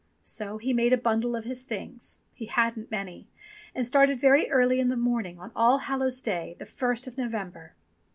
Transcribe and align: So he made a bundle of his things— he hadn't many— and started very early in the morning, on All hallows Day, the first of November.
So 0.23 0.57
he 0.57 0.73
made 0.73 0.93
a 0.93 0.97
bundle 0.97 1.35
of 1.35 1.43
his 1.43 1.61
things— 1.61 2.21
he 2.35 2.47
hadn't 2.47 2.89
many— 2.89 3.27
and 3.75 3.85
started 3.85 4.19
very 4.19 4.49
early 4.49 4.79
in 4.79 4.87
the 4.87 4.97
morning, 4.97 5.37
on 5.37 5.51
All 5.55 5.77
hallows 5.77 6.23
Day, 6.23 6.55
the 6.57 6.65
first 6.65 7.05
of 7.05 7.19
November. 7.19 7.75